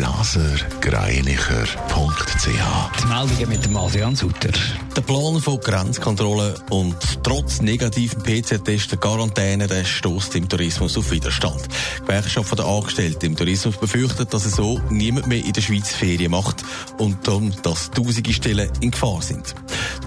blasergreinicher.ch. 0.00 2.46
Die 2.46 3.06
Meldungen 3.06 3.48
mit 3.50 3.64
dem 3.66 3.76
Adrian 3.76 4.16
Sutter. 4.16 4.48
Der 4.96 5.02
Plan 5.02 5.38
von 5.42 5.60
Grenzkontrollen 5.60 6.54
und 6.70 6.96
trotz 7.22 7.60
negativen 7.60 8.22
PCR-Tests 8.22 8.98
Quarantäne, 8.98 9.66
der 9.66 9.84
stößt 9.84 10.36
im 10.36 10.48
Tourismus 10.48 10.96
auf 10.96 11.10
Widerstand. 11.10 11.68
Die 11.98 12.06
Gewerkschaft 12.06 12.58
der 12.58 12.64
Angestellten 12.64 13.26
im 13.26 13.36
Tourismus 13.36 13.76
befürchtet, 13.76 14.32
dass 14.32 14.46
es 14.46 14.56
so 14.56 14.80
niemand 14.88 15.26
mehr 15.26 15.44
in 15.44 15.52
der 15.52 15.60
Schweiz 15.60 15.90
Ferien 15.90 16.30
macht 16.30 16.64
und 16.96 17.28
darum, 17.28 17.52
dass 17.62 17.90
tausende 17.90 18.32
Stellen 18.32 18.70
in 18.80 18.92
Gefahr 18.92 19.20
sind. 19.20 19.54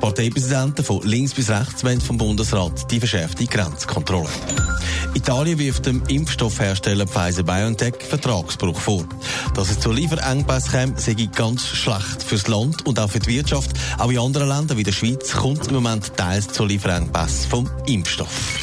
Parteipräsidenten 0.03 0.83
von 0.83 1.01
links 1.03 1.33
bis 1.33 1.49
rechts 1.49 1.81
wollen 1.85 2.01
vom 2.01 2.17
Bundesrat 2.17 2.91
die 2.91 2.99
verschärfte 2.99 3.45
Grenzkontrolle. 3.45 4.27
Italien 5.13 5.57
wirft 5.57 5.85
dem 5.85 6.03
Impfstoffhersteller 6.09 7.07
Pfizer-BioNTech 7.07 7.95
Vertragsbruch 8.09 8.77
vor. 8.77 9.05
Dass 9.55 9.71
es 9.71 9.79
zu 9.79 9.93
Lieferengpässen 9.93 10.71
käme, 10.71 10.93
sei 10.99 11.13
ganz 11.33 11.65
schlecht 11.65 12.21
fürs 12.21 12.49
Land 12.49 12.85
und 12.85 12.99
auch 12.99 13.09
für 13.09 13.19
die 13.19 13.27
Wirtschaft. 13.27 13.71
Auch 13.97 14.11
in 14.11 14.19
anderen 14.19 14.49
Ländern 14.49 14.77
wie 14.77 14.83
der 14.83 14.91
Schweiz 14.91 15.31
kommt 15.31 15.67
im 15.67 15.75
Moment 15.75 16.17
teils 16.17 16.49
zu 16.49 16.65
Lieferengpässen 16.65 17.49
vom 17.49 17.69
Impfstoff. 17.85 18.62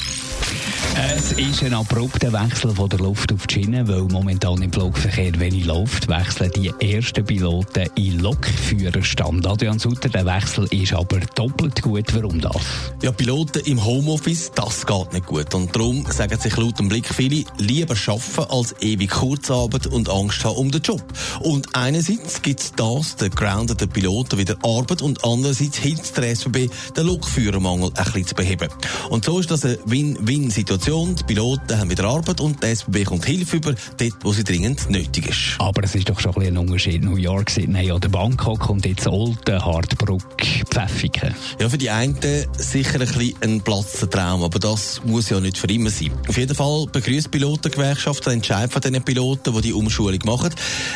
Es 0.97 1.33
ist 1.33 1.63
ein 1.63 1.73
abrupter 1.73 2.33
Wechsel 2.33 2.75
von 2.75 2.89
der 2.89 2.99
Luft 2.99 3.33
auf 3.33 3.47
die 3.47 3.55
Schiene, 3.55 3.87
weil 3.87 4.03
momentan 4.03 4.61
im 4.61 4.73
Flugverkehr 4.73 5.39
wenig 5.39 5.65
läuft, 5.65 6.09
wechseln 6.09 6.51
die 6.57 6.73
ersten 6.81 7.25
Piloten 7.25 7.89
in 7.95 8.19
Lokführerstand. 8.19 9.47
Adrian 9.47 9.79
Sutter, 9.79 10.09
der 10.09 10.27
Wechsel 10.27 10.67
ist 10.71 10.93
aber 10.93 11.21
doppelt 11.37 11.81
gut. 11.83 12.13
Warum 12.15 12.41
das? 12.41 12.57
Ja, 13.03 13.13
Piloten 13.13 13.63
im 13.67 13.85
Homeoffice, 13.85 14.51
das 14.55 14.85
geht 14.85 15.13
nicht 15.13 15.27
gut. 15.27 15.55
Und 15.55 15.75
darum 15.75 16.05
sagen 16.11 16.39
sich 16.39 16.57
laut 16.57 16.79
dem 16.81 16.89
Blick 16.89 17.07
viele, 17.07 17.45
lieber 17.59 17.95
arbeiten 18.07 18.51
als 18.51 18.75
ewig 18.81 19.11
Kurzarbeit 19.11 19.87
und 19.87 20.09
Angst 20.09 20.45
haben 20.45 20.57
um 20.57 20.71
den 20.71 20.83
Job. 20.83 21.03
Und 21.41 21.69
einerseits 21.75 22.43
gibt 22.43 22.79
das 22.79 23.17
den 23.17 23.31
groundeten 23.31 23.89
Piloten 23.89 24.39
wieder 24.39 24.57
Arbeit 24.63 25.03
und 25.03 25.25
andererseits 25.25 25.79
hilft 25.79 26.17
der 26.17 26.31
SBB, 26.31 26.69
den 26.97 27.07
Lokführermangel 27.07 27.91
ein 27.95 28.05
bisschen 28.05 28.27
zu 28.27 28.35
beheben. 28.35 28.69
Und 29.09 29.25
so 29.25 29.39
ist 29.39 29.51
das 29.51 29.65
eine 29.65 29.79
Win-Win-Situation. 29.85 30.80
Situation. 30.81 31.15
Die 31.15 31.25
Piloten 31.25 31.79
haben 31.79 31.91
wieder 31.91 32.05
Arbeit 32.05 32.41
und 32.41 32.63
die 32.63 32.69
SBB 32.69 33.05
kommt 33.05 33.27
Hilfe 33.27 33.57
über, 33.57 33.75
dort, 33.99 34.15
wo 34.23 34.33
sie 34.33 34.45
dringend 34.45 34.89
nötig 34.89 35.29
ist. 35.29 35.57
Aber 35.59 35.85
es 35.85 35.95
ist 35.95 36.09
doch 36.09 36.19
schon 36.19 36.35
ein, 36.37 36.47
ein 36.47 36.57
Unterschied. 36.57 37.05
New 37.05 37.17
York, 37.17 37.51
Sydney 37.51 37.93
oder 37.93 38.09
Bangkok 38.09 38.71
und 38.71 38.87
jetzt 38.87 39.07
Olten, 39.07 39.63
Hartbruck, 39.63 40.41
Pfäffiken. 40.71 41.35
Ja, 41.59 41.69
für 41.69 41.77
die 41.77 41.91
einen 41.91 42.17
sicher 42.57 42.95
ein 42.95 43.01
bisschen 43.01 43.35
ein 43.43 43.61
Platztraum, 43.61 44.43
aber 44.43 44.59
das 44.59 45.03
muss 45.05 45.29
ja 45.29 45.39
nicht 45.39 45.59
für 45.59 45.67
immer 45.67 45.91
sein. 45.91 46.13
Auf 46.27 46.39
jeden 46.39 46.55
Fall 46.55 46.87
begrüßt 46.91 47.27
die 47.27 47.39
Pilotengewerkschaft 47.39 48.25
den 48.25 48.35
Entscheid 48.35 48.73
von 48.73 48.81
den 48.81 49.03
Piloten, 49.03 49.53
die 49.55 49.61
die 49.61 49.73
Umschulung 49.75 50.21
machen. 50.25 50.51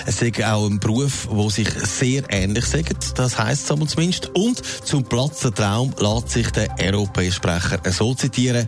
Es 0.07 0.23
ist 0.23 0.43
auch 0.45 0.67
ein 0.67 0.81
Beruf, 0.81 1.29
der 1.31 1.51
sich 1.51 1.69
sehr 1.69 2.23
ähnlich 2.31 2.65
sagt. 2.65 3.19
Das 3.19 3.39
heisst 3.39 3.71
es 3.71 3.89
zumindest. 3.91 4.31
Und 4.35 4.63
zum 4.85 5.05
Platztraum 5.05 5.93
lässt 6.01 6.31
sich 6.31 6.51
der 6.53 6.71
ROP-Sprecher 6.91 7.81
so 7.93 8.15
zitieren. 8.15 8.67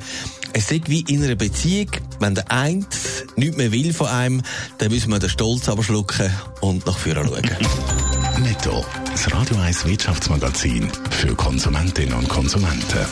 Es 0.58 0.70
ist 0.70 0.88
wie 0.88 1.00
in 1.00 1.22
einer 1.22 1.34
Beziehung, 1.34 1.90
wenn 2.18 2.34
der 2.34 2.50
eine 2.50 2.86
nichts 3.36 3.58
mehr 3.58 3.72
will 3.72 3.92
von 3.92 4.06
einem, 4.06 4.42
dann 4.78 4.90
müssen 4.90 5.10
wir 5.10 5.18
den 5.18 5.28
Stolz 5.28 5.68
abschlucken 5.68 6.30
und 6.62 6.86
nach 6.86 6.96
vorne 6.96 7.26
schauen. 7.26 7.42
Netto, 8.42 8.82
das 9.04 9.30
Radio 9.34 9.58
1 9.58 9.84
Wirtschaftsmagazin 9.84 10.90
für 11.10 11.34
Konsumentinnen 11.34 12.14
und 12.14 12.26
Konsumenten. 12.30 13.04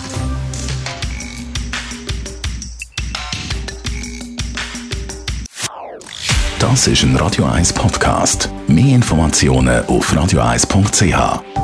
Das 6.58 6.86
ist 6.86 7.02
ein 7.02 7.14
Radio 7.16 7.44
1 7.44 7.74
Podcast. 7.74 8.48
Mehr 8.68 8.94
Informationen 8.94 9.84
auf 9.84 10.10
radio1.ch. 10.14 11.63